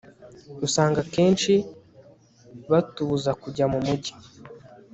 usanga 0.67 1.01
kenshi 1.13 1.53
batubuza 2.71 3.31
kujya 3.41 3.65
mumujyi 3.71 4.13